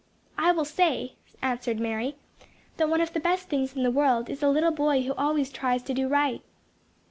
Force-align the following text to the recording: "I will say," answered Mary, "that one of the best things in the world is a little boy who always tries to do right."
"I 0.35 0.51
will 0.51 0.65
say," 0.65 1.13
answered 1.43 1.79
Mary, 1.79 2.15
"that 2.77 2.89
one 2.89 3.01
of 3.01 3.13
the 3.13 3.19
best 3.19 3.49
things 3.49 3.75
in 3.75 3.83
the 3.83 3.91
world 3.91 4.31
is 4.31 4.41
a 4.41 4.49
little 4.49 4.71
boy 4.71 5.03
who 5.03 5.13
always 5.13 5.51
tries 5.51 5.83
to 5.83 5.93
do 5.93 6.07
right." 6.07 6.41